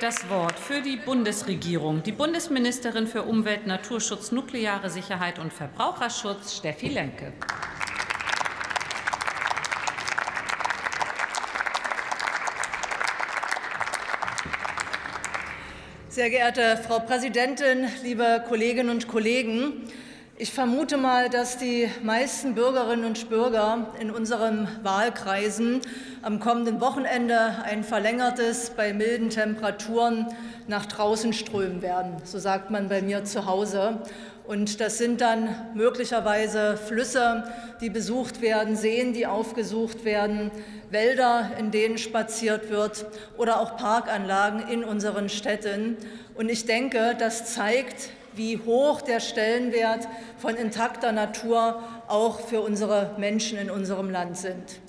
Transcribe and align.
das 0.00 0.28
Wort 0.28 0.58
für 0.58 0.80
die 0.80 0.96
Bundesregierung 0.96 2.02
die 2.02 2.12
Bundesministerin 2.12 3.06
für 3.06 3.22
Umwelt, 3.22 3.66
Naturschutz, 3.66 4.30
nukleare 4.30 4.90
Sicherheit 4.90 5.38
und 5.38 5.52
Verbraucherschutz, 5.52 6.56
Steffi 6.56 6.88
Lemke. 6.88 7.32
Sehr 16.08 16.30
geehrte 16.30 16.76
Frau 16.76 17.00
Präsidentin, 17.00 17.88
liebe 18.02 18.44
Kolleginnen 18.48 18.90
und 18.90 19.08
Kollegen! 19.08 19.88
Ich 20.38 20.50
vermute 20.50 20.96
mal, 20.96 21.28
dass 21.28 21.58
die 21.58 21.90
meisten 22.02 22.54
Bürgerinnen 22.54 23.04
und 23.04 23.28
Bürger 23.28 23.88
in 24.00 24.10
unseren 24.10 24.66
Wahlkreisen 24.82 25.82
am 26.22 26.40
kommenden 26.40 26.80
Wochenende 26.80 27.36
ein 27.64 27.84
verlängertes 27.84 28.70
bei 28.70 28.94
milden 28.94 29.28
Temperaturen 29.28 30.26
nach 30.68 30.86
draußen 30.86 31.34
strömen 31.34 31.82
werden. 31.82 32.16
So 32.24 32.38
sagt 32.38 32.70
man 32.70 32.88
bei 32.88 33.02
mir 33.02 33.24
zu 33.24 33.44
Hause. 33.44 34.00
Und 34.46 34.80
das 34.80 34.96
sind 34.96 35.20
dann 35.20 35.54
möglicherweise 35.74 36.78
Flüsse, 36.78 37.44
die 37.82 37.90
besucht 37.90 38.40
werden, 38.40 38.74
Seen, 38.74 39.12
die 39.12 39.26
aufgesucht 39.26 40.06
werden, 40.06 40.50
Wälder, 40.90 41.50
in 41.58 41.70
denen 41.70 41.98
spaziert 41.98 42.70
wird 42.70 43.04
oder 43.36 43.60
auch 43.60 43.76
Parkanlagen 43.76 44.66
in 44.66 44.82
unseren 44.82 45.28
Städten. 45.28 45.98
Und 46.34 46.48
ich 46.48 46.64
denke, 46.64 47.14
das 47.18 47.52
zeigt, 47.52 48.08
wie 48.34 48.58
hoch 48.58 49.00
der 49.02 49.20
Stellenwert 49.20 50.08
von 50.38 50.56
intakter 50.56 51.12
Natur 51.12 51.82
auch 52.08 52.40
für 52.40 52.60
unsere 52.60 53.14
Menschen 53.18 53.58
in 53.58 53.70
unserem 53.70 54.10
Land 54.10 54.36
sind. 54.36 54.80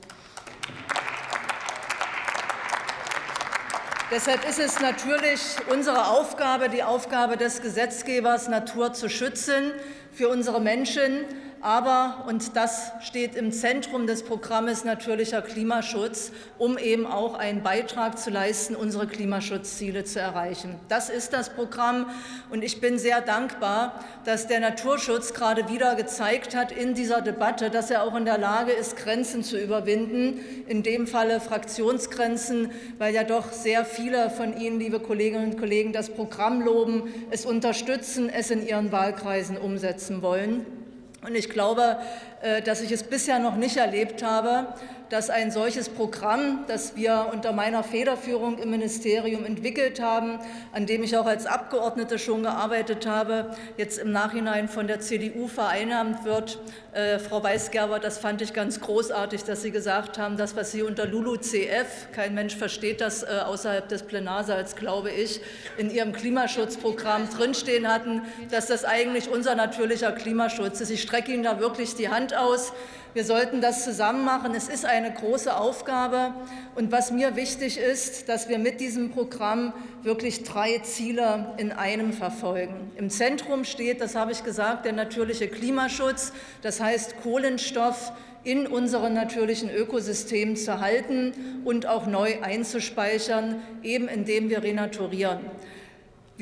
Deshalb 4.11 4.47
ist 4.47 4.59
es 4.59 4.79
natürlich 4.79 5.39
unsere 5.71 6.07
Aufgabe, 6.09 6.69
die 6.69 6.83
Aufgabe 6.83 7.35
des 7.35 7.61
Gesetzgebers, 7.61 8.47
Natur 8.47 8.93
zu 8.93 9.09
schützen 9.09 9.71
für 10.11 10.29
unsere 10.29 10.61
Menschen, 10.61 11.25
aber, 11.63 12.25
und 12.27 12.57
das 12.57 12.91
steht 12.99 13.35
im 13.35 13.53
Zentrum 13.53 14.05
des 14.05 14.23
Programmes 14.23 14.83
natürlicher 14.83 15.41
Klimaschutz, 15.41 16.33
um 16.57 16.77
eben 16.77 17.07
auch 17.07 17.35
einen 17.35 17.63
Beitrag 17.63 18.19
zu 18.19 18.29
leisten, 18.29 18.75
unsere 18.75 19.07
Klimaschutzziele 19.07 20.03
zu 20.03 20.19
erreichen. 20.19 20.75
Das 20.89 21.09
ist 21.09 21.31
das 21.31 21.51
Programm. 21.51 22.07
Und 22.51 22.65
ich 22.65 22.81
bin 22.81 22.99
sehr 22.99 23.21
dankbar, 23.21 24.03
dass 24.25 24.47
der 24.47 24.59
Naturschutz 24.59 25.33
gerade 25.33 25.69
wieder 25.69 25.95
gezeigt 25.95 26.53
hat 26.53 26.73
in 26.73 26.95
dieser 26.95 27.21
Debatte, 27.21 27.69
dass 27.69 27.89
er 27.89 28.03
auch 28.03 28.15
in 28.15 28.25
der 28.25 28.37
Lage 28.37 28.73
ist, 28.73 28.97
Grenzen 28.97 29.41
zu 29.41 29.57
überwinden, 29.57 30.41
in 30.67 30.83
dem 30.83 31.07
Falle 31.07 31.39
Fraktionsgrenzen, 31.39 32.71
weil 32.97 33.15
ja 33.15 33.23
doch 33.23 33.53
sehr 33.53 33.85
viele 33.85 34.29
von 34.29 34.57
Ihnen, 34.57 34.79
liebe 34.79 34.99
Kolleginnen 34.99 35.51
und 35.51 35.57
Kollegen, 35.57 35.93
das 35.93 36.09
Programm 36.09 36.61
loben, 36.61 37.03
es 37.31 37.45
unterstützen, 37.45 38.29
es 38.29 38.51
in 38.51 38.67
ihren 38.67 38.91
Wahlkreisen 38.91 39.57
umsetzen 39.57 40.21
wollen. 40.21 40.82
Und 41.25 41.35
ich 41.35 41.49
glaube, 41.49 41.97
äh, 42.41 42.61
dass 42.61 42.81
ich 42.81 42.91
es 42.91 43.03
bisher 43.03 43.39
noch 43.39 43.55
nicht 43.55 43.77
erlebt 43.77 44.23
habe, 44.23 44.67
dass 45.13 45.29
ein 45.29 45.51
solches 45.51 45.89
Programm, 45.89 46.65
das 46.67 46.95
wir 46.95 47.29
unter 47.31 47.53
meiner 47.53 47.83
Federführung 47.83 48.57
im 48.57 48.71
Ministerium 48.71 49.45
entwickelt 49.45 50.01
haben, 50.01 50.39
an 50.71 50.87
dem 50.87 51.03
ich 51.03 51.15
auch 51.15 51.27
als 51.27 51.45
Abgeordnete 51.45 52.17
schon 52.17 52.41
gearbeitet 52.41 53.05
habe, 53.05 53.51
jetzt 53.77 53.99
im 53.99 54.11
Nachhinein 54.11 54.67
von 54.67 54.87
der 54.87 55.01
CDU 55.01 55.47
vereinnahmt 55.47 56.25
wird. 56.25 56.59
Äh, 56.93 57.19
Frau 57.19 57.43
Weisgerber, 57.43 57.99
das 57.99 58.17
fand 58.17 58.41
ich 58.41 58.53
ganz 58.53 58.81
großartig, 58.81 59.43
dass 59.43 59.61
Sie 59.61 59.69
gesagt 59.69 60.17
haben, 60.17 60.35
das, 60.35 60.55
was 60.55 60.71
Sie 60.71 60.81
unter 60.81 61.05
LULUCF, 61.05 62.11
kein 62.11 62.33
Mensch 62.33 62.55
versteht 62.55 62.99
das 62.99 63.21
äh, 63.21 63.27
außerhalb 63.45 63.87
des 63.87 64.03
Plenarsaals, 64.03 64.75
glaube 64.75 65.11
ich, 65.11 65.41
in 65.77 65.91
Ihrem 65.91 66.13
Klimaschutzprogramm 66.13 67.29
drinstehen 67.29 67.87
hatten, 67.87 68.23
dass 68.49 68.65
das 68.65 68.83
eigentlich 68.83 69.29
unser 69.29 69.53
natürlicher 69.53 70.11
Klimaschutz 70.11 70.81
ist. 70.81 70.89
Ich 70.89 71.03
strecke 71.13 71.31
Ihnen 71.31 71.43
da 71.43 71.59
wirklich 71.59 71.93
die 71.93 72.09
Hand 72.09 72.35
aus. 72.35 72.73
Wir 73.13 73.23
sollten 73.23 73.61
das 73.61 73.83
zusammen 73.83 74.25
machen. 74.25 74.55
Es 74.55 74.67
ist 74.67 74.83
eine 74.83 75.13
große 75.13 75.55
Aufgabe. 75.55 76.33
Und 76.73 76.91
was 76.91 77.11
mir 77.11 77.35
wichtig 77.35 77.77
ist, 77.77 78.29
dass 78.29 78.49
wir 78.49 78.57
mit 78.57 78.79
diesem 78.79 79.11
Programm 79.11 79.73
wirklich 80.01 80.41
drei 80.41 80.79
Ziele 80.79 81.53
in 81.57 81.71
einem 81.71 82.13
verfolgen. 82.13 82.91
Im 82.95 83.11
Zentrum 83.11 83.63
steht, 83.63 84.01
das 84.01 84.15
habe 84.15 84.31
ich 84.31 84.43
gesagt, 84.43 84.85
der 84.85 84.93
natürliche 84.93 85.47
Klimaschutz. 85.47 86.33
Das 86.63 86.81
heißt, 86.81 87.21
Kohlenstoff 87.21 88.11
in 88.43 88.65
unseren 88.65 89.13
natürlichen 89.13 89.69
Ökosystemen 89.69 90.55
zu 90.55 90.79
halten 90.79 91.61
und 91.63 91.85
auch 91.85 92.07
neu 92.07 92.41
einzuspeichern, 92.41 93.61
eben 93.83 94.07
indem 94.07 94.49
wir 94.49 94.63
renaturieren. 94.63 95.41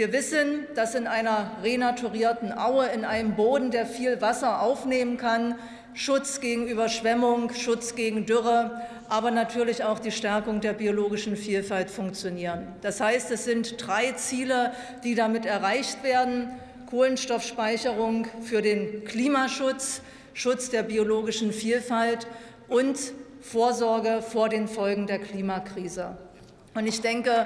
Wir 0.01 0.11
wissen, 0.13 0.65
dass 0.73 0.95
in 0.95 1.05
einer 1.05 1.51
renaturierten 1.61 2.57
Aue, 2.57 2.87
in 2.87 3.05
einem 3.05 3.35
Boden, 3.35 3.69
der 3.69 3.85
viel 3.85 4.19
Wasser 4.19 4.63
aufnehmen 4.63 5.17
kann, 5.17 5.53
Schutz 5.93 6.39
gegen 6.41 6.65
Überschwemmung, 6.65 7.53
Schutz 7.53 7.93
gegen 7.93 8.25
Dürre, 8.25 8.81
aber 9.09 9.29
natürlich 9.29 9.83
auch 9.83 9.99
die 9.99 10.09
Stärkung 10.09 10.59
der 10.59 10.73
biologischen 10.73 11.37
Vielfalt 11.37 11.91
funktionieren. 11.91 12.65
Das 12.81 12.99
heißt, 12.99 13.29
es 13.29 13.45
sind 13.45 13.75
drei 13.77 14.13
Ziele, 14.13 14.71
die 15.03 15.13
damit 15.13 15.45
erreicht 15.45 16.03
werden. 16.03 16.49
Kohlenstoffspeicherung 16.89 18.25
für 18.41 18.63
den 18.63 19.05
Klimaschutz, 19.05 20.01
Schutz 20.33 20.71
der 20.71 20.81
biologischen 20.81 21.53
Vielfalt 21.53 22.25
und 22.69 22.97
Vorsorge 23.39 24.23
vor 24.23 24.49
den 24.49 24.67
Folgen 24.67 25.05
der 25.05 25.19
Klimakrise. 25.19 26.17
Und 26.73 26.87
ich 26.87 27.01
denke, 27.01 27.45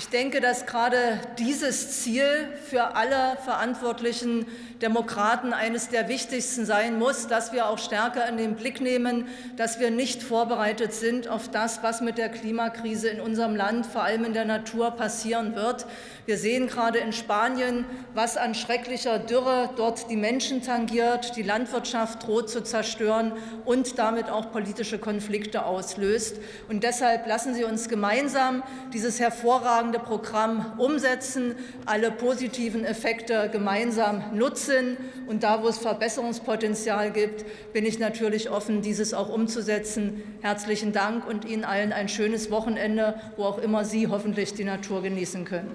Ich 0.00 0.08
denke, 0.08 0.40
dass 0.40 0.64
gerade 0.64 1.20
dieses 1.38 2.00
Ziel 2.00 2.24
für 2.70 2.96
alle 2.96 3.36
verantwortlichen 3.44 4.46
Demokraten 4.80 5.52
eines 5.52 5.90
der 5.90 6.08
wichtigsten 6.08 6.64
sein 6.64 6.98
muss, 6.98 7.26
dass 7.26 7.52
wir 7.52 7.68
auch 7.68 7.78
stärker 7.78 8.26
in 8.26 8.38
den 8.38 8.56
Blick 8.56 8.80
nehmen, 8.80 9.28
dass 9.58 9.78
wir 9.78 9.90
nicht 9.90 10.22
vorbereitet 10.22 10.94
sind 10.94 11.28
auf 11.28 11.50
das, 11.50 11.82
was 11.82 12.00
mit 12.00 12.16
der 12.16 12.30
Klimakrise 12.30 13.10
in 13.10 13.20
unserem 13.20 13.54
Land, 13.54 13.84
vor 13.84 14.02
allem 14.02 14.24
in 14.24 14.32
der 14.32 14.46
Natur, 14.46 14.92
passieren 14.92 15.54
wird. 15.54 15.84
Wir 16.24 16.38
sehen 16.38 16.68
gerade 16.68 16.98
in 16.98 17.12
Spanien, 17.12 17.84
was 18.14 18.38
an 18.38 18.54
schrecklicher 18.54 19.18
Dürre 19.18 19.68
dort 19.76 20.10
die 20.10 20.16
Menschen 20.16 20.62
tangiert, 20.62 21.36
die 21.36 21.42
Landwirtschaft 21.42 22.26
droht 22.26 22.48
zu 22.48 22.62
zerstören 22.62 23.32
und 23.66 23.98
damit 23.98 24.30
auch 24.30 24.50
politische 24.50 24.98
Konflikte 24.98 25.66
auslöst. 25.66 26.36
Und 26.70 26.84
deshalb 26.84 27.26
lassen 27.26 27.52
Sie 27.52 27.64
uns 27.64 27.90
gemeinsam 27.90 28.62
dieses 28.94 29.20
hervorragende 29.20 29.89
hervorragende 29.90 29.98
Programm 29.98 30.78
umsetzen, 30.78 31.54
alle 31.86 32.10
positiven 32.10 32.84
Effekte 32.84 33.48
gemeinsam 33.50 34.22
nutzen. 34.34 34.96
Und 35.26 35.42
da, 35.42 35.62
wo 35.62 35.68
es 35.68 35.78
Verbesserungspotenzial 35.78 37.10
gibt, 37.10 37.44
bin 37.72 37.84
ich 37.84 37.98
natürlich 37.98 38.50
offen, 38.50 38.82
dieses 38.82 39.14
auch 39.14 39.28
umzusetzen. 39.28 40.22
Herzlichen 40.40 40.92
Dank 40.92 41.26
und 41.26 41.44
Ihnen 41.44 41.64
allen 41.64 41.92
ein 41.92 42.08
schönes 42.08 42.50
Wochenende, 42.50 43.20
wo 43.36 43.44
auch 43.44 43.58
immer 43.58 43.84
Sie 43.84 44.08
hoffentlich 44.08 44.54
die 44.54 44.64
Natur 44.64 45.02
genießen 45.02 45.44
können. 45.44 45.70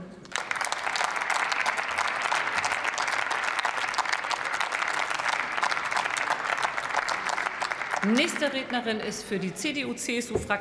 Nächste 8.14 8.54
Rednerin 8.54 9.00
ist 9.00 9.24
für 9.24 9.40
die 9.40 9.52
CDU-CSU-Fraktion 9.52 10.46